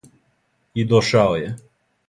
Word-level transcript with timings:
И 0.81 0.87
дошао 0.93 1.39
је. 1.43 1.55